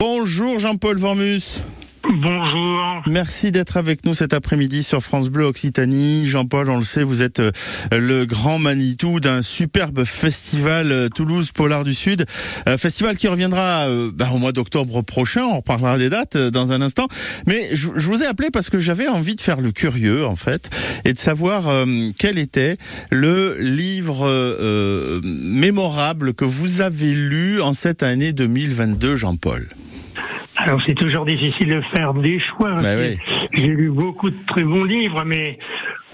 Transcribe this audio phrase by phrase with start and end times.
[0.00, 1.64] Bonjour Jean-Paul Vormus.
[2.04, 3.02] Bonjour.
[3.08, 6.28] Merci d'être avec nous cet après-midi sur France Bleu Occitanie.
[6.28, 7.50] Jean-Paul, on le sait, vous êtes euh,
[7.90, 12.26] le grand Manitou d'un superbe festival euh, Toulouse Polar du Sud.
[12.68, 15.42] Euh, festival qui reviendra bah, au mois d'octobre prochain.
[15.42, 17.08] On reparlera des dates dans un instant.
[17.48, 20.70] Mais je, vous ai appelé parce que j'avais envie de faire le curieux, en fait,
[21.04, 21.84] et de savoir
[22.18, 22.76] quel était
[23.10, 29.66] le livre mémorable que vous avez lu en cette année 2022, Jean-Paul.
[30.68, 32.74] Alors c'est toujours difficile de faire des choix.
[32.82, 32.94] Bah
[33.54, 35.58] J'ai lu beaucoup de très bons livres, mais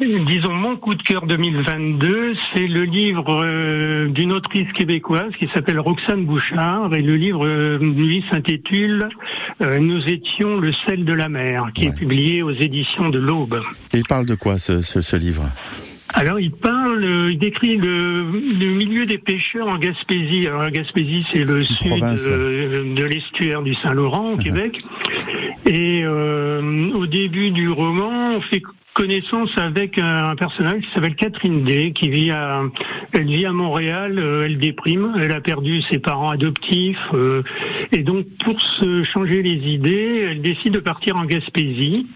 [0.00, 5.80] disons mon coup de cœur 2022, c'est le livre euh, d'une autrice québécoise qui s'appelle
[5.80, 9.08] Roxane Bouchard et le livre euh, lui s'intitule
[9.60, 13.60] euh, Nous étions le sel de la mer, qui est publié aux éditions de l'Aube.
[13.92, 15.42] Il parle de quoi ce, ce, ce livre?
[16.14, 20.46] Alors il parle, il décrit le, milieu des pêcheurs en Gaspésie.
[20.46, 24.80] Alors la Gaspésie, c'est le sud de, l'estuaire du Saint-Laurent au Québec.
[25.66, 28.62] Et euh, au début du roman, on fait
[28.94, 32.62] connaissance avec un, personnage qui s'appelle Catherine D, qui vit à,
[33.12, 37.42] elle vit à Montréal, euh, elle déprime, elle a perdu ses parents adoptifs, euh,
[37.90, 42.06] et donc pour se changer les idées, elle décide de partir en Gaspésie,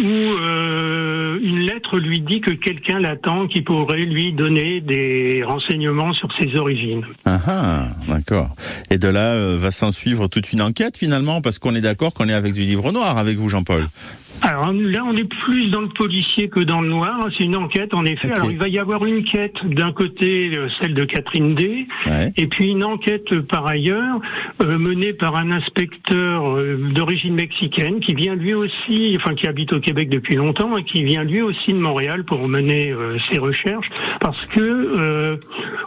[0.00, 6.12] où euh, une lettre lui dit que quelqu'un l'attend qui pourrait lui donner des renseignements
[6.12, 7.04] sur ses origines.
[7.24, 8.50] Ah, ah d'accord.
[8.90, 12.28] Et de là va s'en suivre toute une enquête finalement, parce qu'on est d'accord qu'on
[12.28, 13.88] est avec du livre noir avec vous, Jean-Paul.
[14.42, 17.28] Alors là, on est plus dans le policier que dans le noir.
[17.36, 18.30] C'est une enquête, en effet.
[18.32, 21.86] Alors il va y avoir une quête d'un côté, euh, celle de Catherine D,
[22.36, 24.20] et puis une enquête euh, par ailleurs
[24.62, 26.56] euh, menée par un inspecteur
[26.92, 31.04] d'origine mexicaine qui vient lui aussi, enfin qui habite au Québec depuis longtemps, et qui
[31.04, 32.94] vient lui aussi de Montréal pour mener
[33.30, 35.38] ses recherches, parce que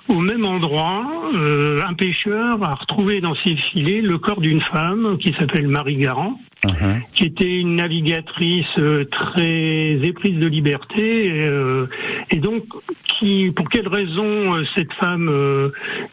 [0.08, 5.34] au même endroit, un pêcheur a retrouvé dans ses filets le corps d'une femme qui
[5.34, 6.40] s'appelle Marie Garand.
[6.64, 7.02] Uh-huh.
[7.16, 11.88] qui était une navigatrice euh, très éprise de liberté, et, euh,
[12.30, 12.66] et donc
[13.04, 15.27] qui, pour quelle raison euh, cette femme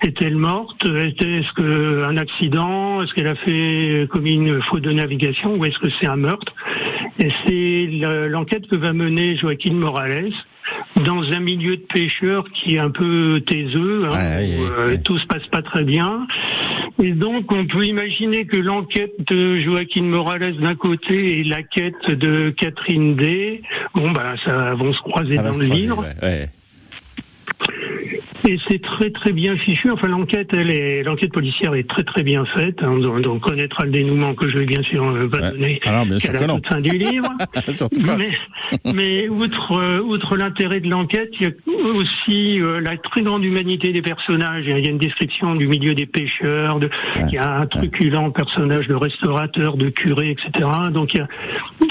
[0.03, 0.87] est-elle morte?
[0.87, 3.03] Est-ce que un accident?
[3.03, 5.55] Est-ce qu'elle a fait commis une faute de navigation?
[5.57, 6.55] Ou est-ce que c'est un meurtre?
[7.19, 10.33] Et c'est l'enquête que va mener Joaquin Morales
[11.05, 14.41] dans un milieu de pêcheurs qui est un peu taiseux, hein,
[14.93, 16.27] où tout se passe pas très bien.
[17.01, 22.11] Et donc, on peut imaginer que l'enquête de Joaquin Morales d'un côté et la quête
[22.11, 23.63] de Catherine D,
[23.95, 26.05] bon, bah, ça vont se croiser dans le livre.
[28.69, 29.91] C'est très très bien fichu.
[29.91, 32.83] Enfin, l'enquête, elle est, l'enquête policière est très très bien faite.
[32.83, 32.99] Hein.
[32.99, 36.19] Donc, on connaîtra le dénouement que je vais bien sûr euh, pas donner Alors, bien
[36.19, 37.29] sûr à la fin du livre.
[38.17, 38.31] mais,
[38.93, 43.45] mais outre euh, outre l'intérêt de l'enquête, il y a aussi euh, la très grande
[43.45, 44.65] humanité des personnages.
[44.67, 46.79] Il y a une description du milieu des pêcheurs.
[46.79, 46.89] De,
[47.27, 50.69] Il y a un truculent personnage de restaurateur, de curé, etc.
[50.93, 51.29] Donc, il y a,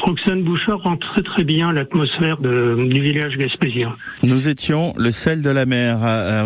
[0.01, 3.95] Roxane Bouchard rend très très bien l'atmosphère du village gaspésien.
[4.23, 5.97] Nous étions le sel de la mer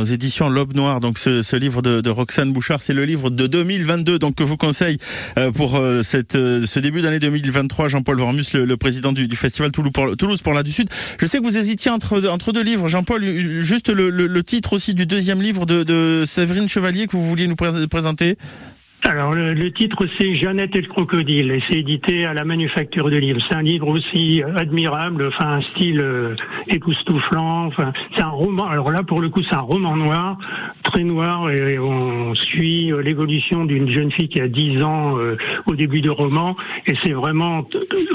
[0.04, 1.00] éditions L'Aube Noire.
[1.00, 4.98] Donc ce, livre de, Roxane Bouchard, c'est le livre de 2022 donc que vous conseille
[5.38, 7.88] euh, pour euh, cette, euh, ce début d'année 2023.
[7.88, 10.90] Jean-Paul Vormus, le, président du, festival Toulouse pour, Toulouse pour la du Sud.
[11.20, 12.88] Je sais que vous hésitiez entre, entre deux livres.
[12.88, 13.24] Jean-Paul,
[13.62, 17.56] juste le, titre aussi du deuxième livre de, de Séverine Chevalier que vous vouliez nous
[17.56, 18.38] présenter?
[19.04, 23.18] Alors le, titre c'est Jeannette et le crocodile et c'est édité à la Manufacture de
[23.18, 23.42] livres.
[23.50, 26.36] C'est un livre aussi admirable, enfin un style euh,
[26.68, 27.66] époustouflant.
[27.66, 28.68] Enfin c'est un roman.
[28.68, 30.38] Alors là pour le coup c'est un roman noir,
[30.84, 35.36] très noir et, on suit euh, l'évolution d'une jeune fille qui a 10 ans euh,
[35.66, 37.68] au début du roman et c'est vraiment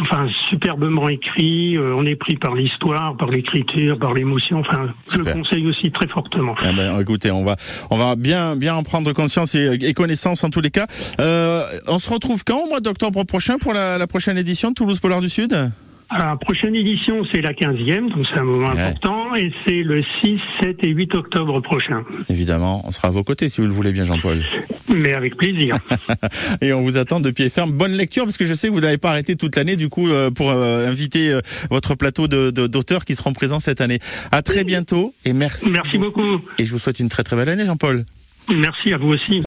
[0.02, 1.76] enfin superbement écrit.
[1.78, 4.60] on est pris par l'histoire, par l'écriture, par l'émotion.
[4.60, 6.54] Enfin je le conseille aussi très fortement.
[6.62, 7.56] Eh ben, écoutez on va
[7.90, 10.86] on va bien bien en prendre conscience et, et connaissance en tous les cas.
[11.20, 15.00] Euh, on se retrouve quand au mois d'octobre prochain pour la, prochaine édition de Toulouse
[15.00, 15.70] Polar du Sud?
[16.08, 20.04] Alors, la prochaine édition, c'est la 15e, donc c'est un moment important, et c'est le
[20.22, 22.04] 6, 7 et 8 octobre prochain.
[22.28, 24.40] Évidemment, on sera à vos côtés si vous le voulez bien, Jean-Paul.
[24.88, 25.76] Mais avec plaisir.
[26.60, 27.72] et on vous attend de pied ferme.
[27.72, 30.08] Bonne lecture, parce que je sais que vous n'avez pas arrêté toute l'année, du coup,
[30.08, 31.36] euh, pour euh, inviter
[31.70, 33.98] votre plateau d'auteurs qui seront présents cette année.
[34.30, 35.70] À très bientôt, et merci.
[35.70, 36.40] Merci beaucoup.
[36.58, 38.04] Et je vous souhaite une très très belle année, Jean-Paul.
[38.48, 39.42] Merci à vous aussi.